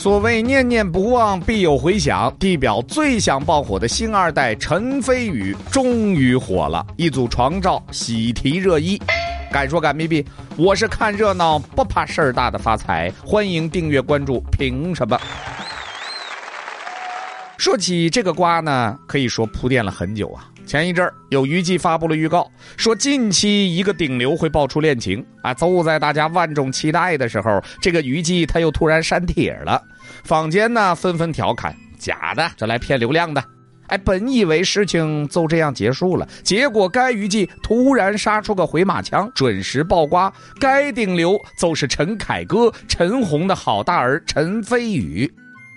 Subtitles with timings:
[0.00, 2.34] 所谓念念不忘，必有回响。
[2.38, 8.98] 地表最想爆火的星二代陈飞宇终于火了，一组床照喜提热议。
[9.52, 10.24] 敢说敢逼逼，
[10.56, 13.12] 我是看热闹不怕事儿大的发财。
[13.22, 15.20] 欢迎订阅关注，凭什么？
[17.58, 20.49] 说起这个瓜呢，可以说铺垫了很久啊。
[20.70, 25.52] 前一阵儿有娱记发布了预告，说近期一个顶流会爆出恋情啊。
[25.52, 29.82] 就在大家万众期待的时候，这个娱记他又突然删帖了，
[30.22, 33.42] 坊间呢纷纷调侃假的，这来骗流量的。
[33.88, 45.28] 哎，本以为事情就这样结束了，结果该娱记突然杀出个回马枪，准时爆瓜，该顶流就是陈凯歌陈红的好大儿陈飞宇。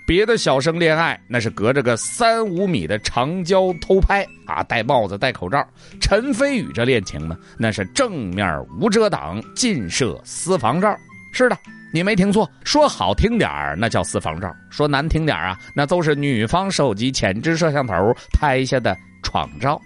[0.06, 5.66] 别的小生恋爱那是隔着个三五米的长焦偷拍啊，戴帽子戴口罩。
[5.98, 10.94] 陈飞宇这恋情呢，那是正面无遮挡，近摄私房照。
[11.32, 11.56] 是的，
[11.90, 17.94] 你没听错，说好听点儿那叫私房照，说难听点儿啊，那都是女方手机前置摄像头
[18.30, 19.80] 拍下的床照。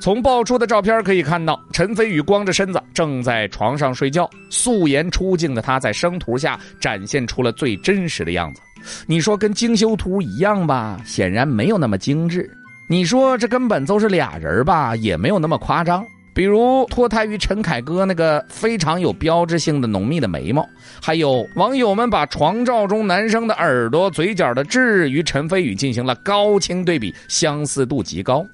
[0.00, 8.60] 从爆出的照片可以看到，陈飞宇光着身子正在床上睡觉，素颜出镜的他在生图下展现出了最真实的样子。
[9.06, 12.50] 你说跟精修图一样吧，显然没有那么精致。
[12.88, 16.04] 你说这根本就是俩人吧，也没有那么夸张。
[16.34, 20.64] 比如脱胎于陈凯歌那个非常有标志性的浓密的眉毛，
[21.02, 28.46] 还有网友们把床照中男生的耳朵、嘴角的痣与陈飞宇进行了高清对比，相似度极高。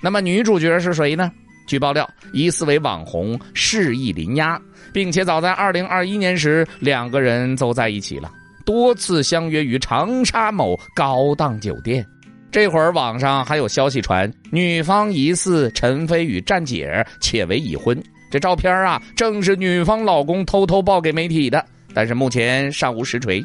[0.00, 1.30] 那么女主角是谁呢？
[1.66, 4.58] 据爆料，疑似为网红示意林丫，
[4.90, 8.32] 并且早在二零二一年时，两个人就在一起了。
[8.68, 12.06] 多次相约于长沙某高档酒店，
[12.50, 17.98] 这会儿网上还有消息传，女方疑似陈飞宇站姐，且为已婚。
[18.30, 23.42] 这照片啊，正是女方老公偷偷报给媒体的，但是目前尚无实锤。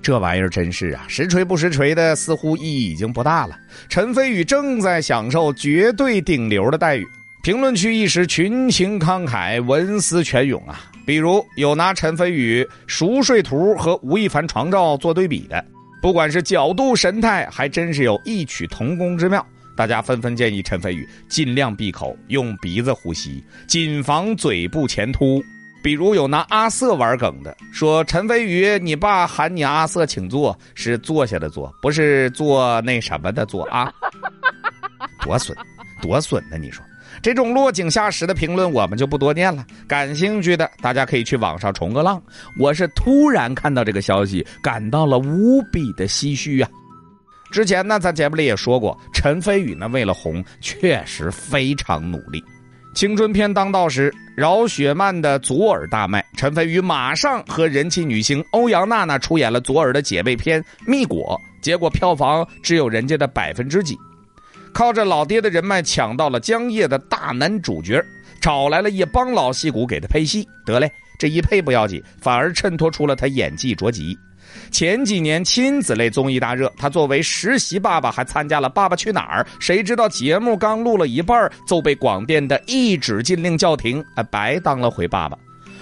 [0.00, 3.58] 这玩意儿真是啊，实锤不实锤的，似乎意义已经不大了。
[3.88, 7.04] 陈飞宇正在享受绝对顶流的待遇，
[7.42, 10.80] 评论区一时群情慷慨，文思泉涌啊。
[11.08, 15.64] 比如有拿陈飞宇熟睡图和吴亦凡床照做对比的，
[16.02, 19.42] 不管是角度神态，还真是有异曲同工之妙。
[19.74, 25.42] 大家纷纷建议陈飞宇尽量闭口，用鼻子呼吸，谨防嘴部前凸。
[25.82, 33.90] 比如有拿阿瑟玩梗的，说陈飞宇，你爸喊你阿瑟，请坐，是坐下的坐，不是坐那什么的坐啊？
[35.22, 35.56] 多损，
[36.00, 36.56] 多损呢？
[36.58, 36.84] 你说？
[37.20, 39.66] 这种落井下石的评论，我们就不多念了。
[39.88, 42.22] 感兴趣的，大家可以去网上冲个浪。
[42.58, 46.70] 我是突然看到这个消息，感到了无比的唏嘘啊！
[47.50, 52.44] 之前呢，咱节目里也说过，陈飞宇呢为了红，确实非常努力。
[52.94, 63.96] 青春片当道时，饶雪漫的《左耳》大卖，陈飞宇马上和人气女星欧阳娜娜出演了《左耳》的姐妹篇《蜜果》，结果票房只有人家的百分之几。
[64.78, 68.00] 靠着老爹的人脉抢到了江夜的大男主角，
[68.40, 70.46] 找来了一帮老戏骨给他配戏。
[70.64, 74.16] 得嘞，这一配不要紧，反而衬托出了他演技卓级。
[74.70, 85.36] 前几年亲子类综艺大热，他作为实习爸爸还参加了《爸爸去哪儿》，谁知道节目刚录了一半就被广电的一纸禁令叫停，哎，白当了回爸爸。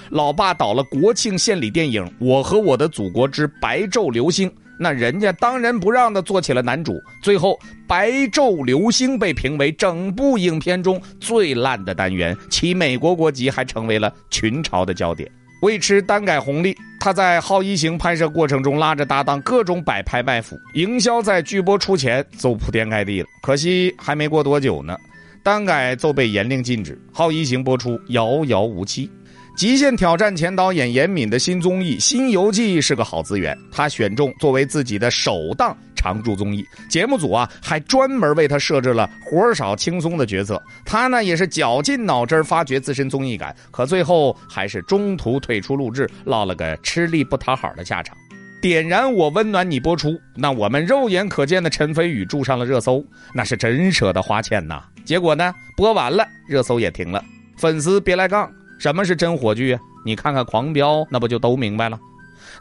[0.08, 4.48] 老爸导了国庆献礼电影《我和我的祖国之白昼流星》。
[4.78, 7.52] 那人家当仁不让的做起了男主，最后
[7.86, 15.30] 《白昼流星》被评为整部影片中最烂的单元，其美国国籍还成为了群嘲的焦点。
[15.62, 23.26] 为吃单改红利，他在《好一行》拍摄过程中拉着搭档各种摆拍卖腐，营销在剧播出前就铺天盖地了。
[23.42, 24.94] 可惜还没过多久呢，
[25.42, 29.10] 单改就被严令禁止，《好一行》播出遥遥无期。
[29.56, 40.62] 极限挑战前导演严敏的新综艺《新游记》是个好资源，他选中作为自己的首档常驻综艺，节目组啊还专门为他设置了活少轻松的角色。
[40.84, 48.14] 他呢也是绞尽脑汁发掘自身综艺感，可最后还是中途退出录制，落了个吃力不讨好的下场。
[48.60, 53.02] 点燃我温暖你播出，那我们肉眼可见的陈飞宇住上了热搜，
[53.34, 54.82] 那是真舍得花钱呐。
[55.02, 57.24] 结果呢，播完了热搜也停了，
[57.56, 58.52] 粉丝别来杠。
[58.78, 59.80] 什么是真火炬啊？
[60.04, 61.98] 你看看《狂飙》，那不就都明白了？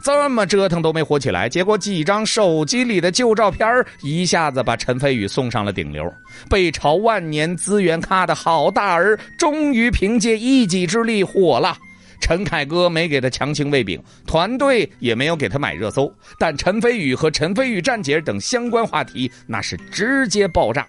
[0.02, 3.66] 这么折腾都没火起来，结果几张手机里的旧照片
[4.02, 6.12] 一下子把陈飞宇送上了顶流。
[6.50, 11.76] 被嘲万年资源咖的好大儿，终于凭借一己之力火了。
[12.20, 20.86] 陈凯歌没给他强行喂饼，团队也没有给他买热搜，但陈飞宇和陈飞宇站姐等相关话题那是直接爆炸。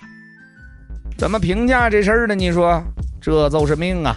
[1.18, 2.36] 怎么评价这事儿呢？
[2.36, 2.84] 你说，
[3.22, 4.16] 这就是命啊！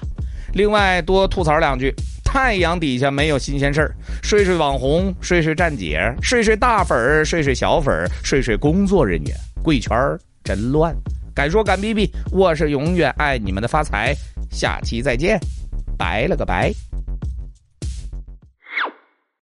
[0.53, 1.95] 另外多吐槽两句，
[2.25, 9.97] 太阳底下没有新鲜事儿，睡睡网红，睡睡站姐，睡睡大粉儿，睡睡小粉儿，睡睡工作人员，贵圈
[10.43, 10.95] 真乱。
[11.35, 14.15] 敢说敢逼逼，我是永远爱你们的发财，
[14.51, 15.39] 下期再见，
[15.97, 16.73] 拜了个拜。